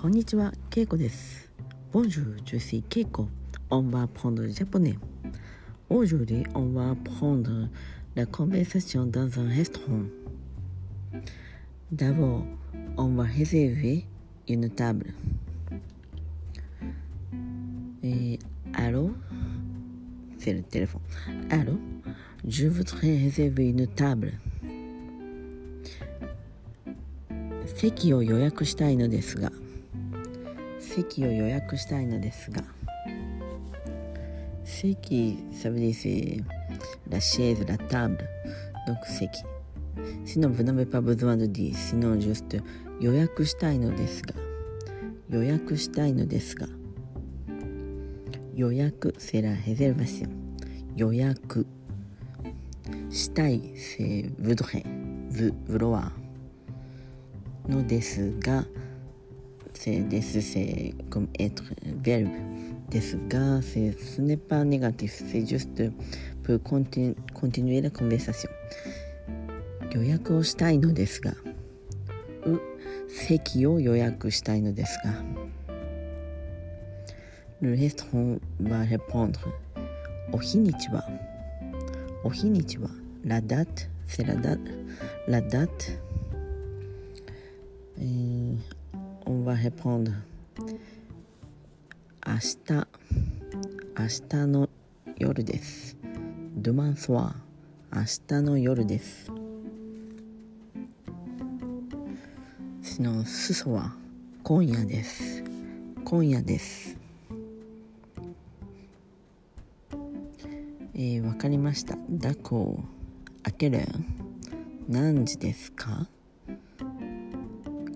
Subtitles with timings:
[0.00, 1.50] こんにちは、ケイコです。
[1.92, 3.28] Bonjour, je suis Keiko.
[3.68, 4.96] On va prendre le japonais.
[5.90, 7.68] Aujourd'hui, on va apprendre
[8.16, 10.04] la conversation dans un restaurant.
[11.92, 12.46] D'abord,
[12.96, 14.06] on va réserver
[14.48, 15.12] une table.
[18.02, 18.38] Et
[18.72, 19.12] allô
[20.38, 21.02] C'est le téléphone.
[21.50, 21.78] Allô
[22.48, 24.32] Je voudrais réserver une table.
[27.76, 29.50] 席を予約したいのですが
[30.90, 32.64] 席を予約したいのですが
[34.64, 36.44] 席サブディス
[37.08, 38.18] ラシエズラタブ
[38.88, 39.44] の席
[40.24, 42.56] シノブナベパブズワドディシノジュスト
[43.00, 44.34] 予約したいのですが
[45.28, 46.66] 予約したいのですが
[48.56, 50.28] 予約セラヘゼルバシオ
[50.96, 51.68] 予約
[53.10, 54.82] したいセブドヘ
[55.30, 56.10] ブブロワ
[57.68, 58.64] のですが
[59.82, 61.64] c'est です c'est comme être
[62.02, 62.28] verbe
[62.90, 65.82] ですが c'est ce n'est pas négatif c'est juste
[66.42, 68.50] pour continu, continuer la conversation
[69.94, 71.32] 予約をしたいのですが
[72.44, 72.60] う
[73.08, 75.14] 席を予約したいのですが
[77.62, 79.38] Le restaurant va répondre
[80.32, 81.08] お日にちは
[82.22, 82.90] お日にちは
[83.24, 84.58] La date c'est la date
[85.26, 85.98] la date
[87.98, 88.79] et
[89.30, 90.10] on va répondre
[92.26, 92.86] 明日
[93.96, 94.68] 明日の
[95.18, 95.96] 夜です
[96.60, 97.34] demain soir
[97.94, 99.30] 明日の夜です
[102.82, 103.92] sinon ce soir
[104.42, 105.44] 今夜です
[106.04, 106.96] 今夜です
[110.94, 112.82] えー、わかりましただこ
[113.44, 113.86] 開ける
[114.88, 116.08] 何時ですか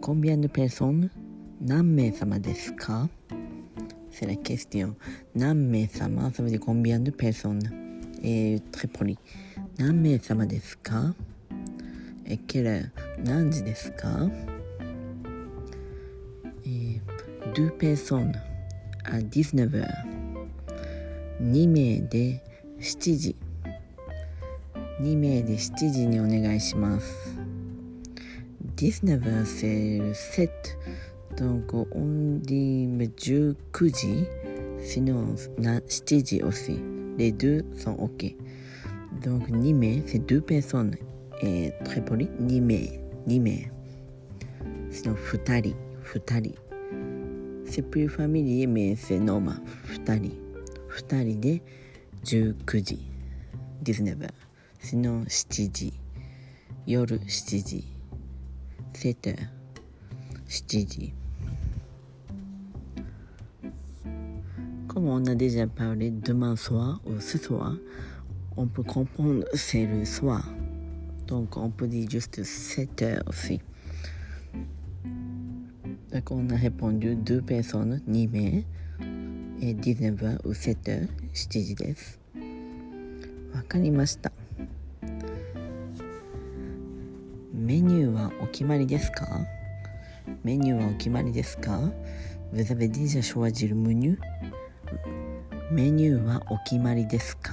[0.00, 1.08] Combien de personnes
[1.64, 3.08] 何名様ですか
[4.12, 4.94] C'est la question.
[5.34, 7.58] 何名様 Ça veut dire combien de personnes
[8.22, 9.16] Et très poli.
[9.78, 11.14] 何名様ですか
[12.26, 12.90] Et quelle heure
[13.24, 14.28] 何時ですか
[16.66, 17.00] Et
[17.54, 18.34] deux personnes
[19.04, 19.86] à 19h.
[21.40, 22.42] 2名で
[22.78, 23.36] 7時。
[25.00, 27.38] 2名で7時にお願いします。
[28.76, 30.48] 19h c'est le 7
[31.36, 33.54] donc on dit 19
[33.92, 34.26] 時
[34.80, 36.78] sinon 7時 aussi
[37.18, 38.34] les deux sont ok
[39.22, 40.94] donc 2名 c'est deux personnes
[41.42, 42.86] et très poli 2名
[43.26, 43.58] 2名
[44.90, 45.74] sinon 2人
[46.14, 46.54] 2人
[47.66, 49.56] c'est plus familier mais c'est normal
[50.06, 50.30] 2人
[51.10, 51.62] 2人で
[52.24, 52.98] 19時
[53.82, 54.16] 19
[54.80, 55.92] sinon 7時
[56.86, 57.84] 夜7時
[58.94, 59.48] 7 heures
[60.48, 61.14] 7時
[65.03, 67.75] Comme on a déjà parlé demain soir ou ce soir,
[68.57, 70.47] on peut comprendre c'est le soir.
[71.27, 73.61] Donc on peut dire juste 7 heures aussi.
[76.11, 78.63] Donc on a répondu deux personnes, Nime,
[79.61, 82.19] et 19 heures ou 7 heures, 7時です。
[83.53, 84.31] わかりました。
[87.53, 89.27] メニューはお決まりですか
[90.43, 91.91] メニューはお決まりですか
[92.51, 94.17] Vous avez déjà choisi le menu
[95.70, 97.52] メニューはお決まりですか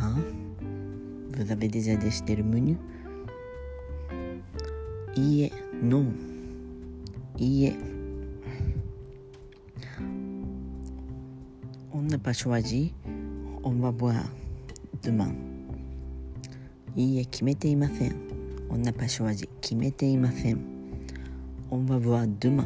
[1.32, 2.78] Vous avez déjà décidé le menu
[5.16, 5.52] いいえ、
[5.84, 6.06] non
[7.38, 7.76] いいえ
[11.94, 12.94] On n'a pas choisi
[13.64, 14.24] On va voir
[15.02, 15.34] demain
[16.96, 18.16] いいえ、決めていません
[18.70, 20.60] On n'a pas choisi 決めていません
[21.72, 22.66] On va voir demain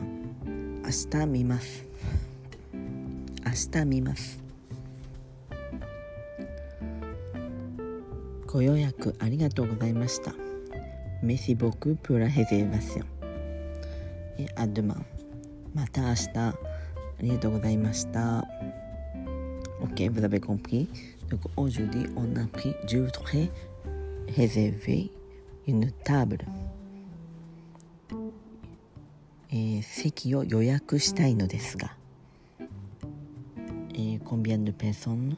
[0.84, 1.86] 明日見ます
[3.46, 4.45] 明日見ます
[8.56, 10.34] ご予約ありがとうございました
[11.22, 13.04] Merci beaucoup pour la réservation
[14.40, 14.96] et à demain
[15.74, 16.54] また明日あ
[17.20, 18.46] りがとうございました
[19.82, 20.88] Ok, vous avez compris.
[21.30, 23.50] Donc aujourd'hui, on a pris je voudrais
[24.38, 25.12] réserver
[25.68, 26.46] une table.
[29.52, 31.94] えー席を予約したいのですが、
[33.94, 35.36] えー combien de personnes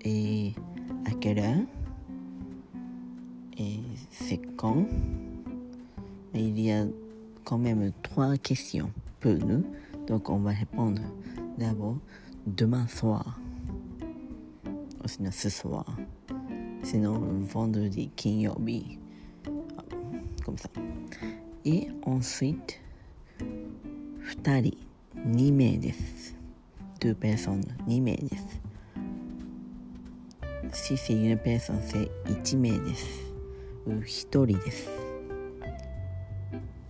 [0.00, 0.54] あえー
[1.06, 1.66] à quelle heure
[3.58, 4.86] et c'est quand
[6.34, 6.84] il y a
[7.44, 8.90] quand même trois questions
[9.20, 9.64] pour nous
[10.06, 11.00] donc on va répondre
[11.58, 11.98] d'abord
[12.46, 13.38] demain soir
[15.04, 15.86] ou sinon ce soir
[16.82, 18.98] sinon vendredi 金曜日
[20.44, 20.68] comme ça
[21.64, 22.80] et ensuite
[24.42, 24.76] 2人
[25.24, 26.34] 2名です
[27.00, 28.49] 2 person 2名です
[30.73, 33.05] シーシーユニペーソン生1名です。
[33.85, 34.89] う1人です。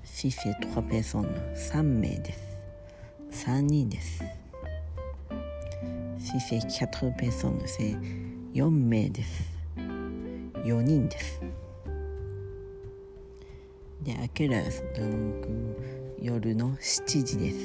[0.03, 2.31] シーシトカペーソンの3名で
[3.31, 3.47] す。
[3.47, 4.23] 3人です。
[6.19, 7.97] シーシキャトルペーソンの生
[8.53, 9.51] 4名です。
[9.77, 11.41] 4人です。
[14.03, 14.61] で、明けら
[14.95, 17.57] どんぐ夜の7時です。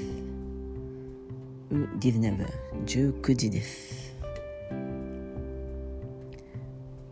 [2.86, 4.05] 19時です。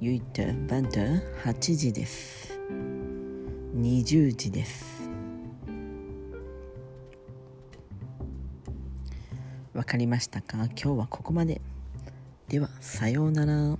[0.05, 2.61] ゆいと、バンと、8時です。
[3.75, 5.09] 20時です。
[9.73, 11.62] わかりましたか今日はここまで。
[12.49, 13.79] では、さようなら。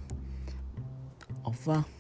[1.44, 1.94] オファー。